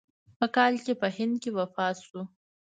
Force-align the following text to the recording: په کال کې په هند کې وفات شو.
په 0.37 0.45
کال 0.55 0.73
کې 0.85 0.93
په 1.01 1.07
هند 1.15 1.33
کې 1.41 1.49
وفات 1.57 1.95
شو. 2.07 2.21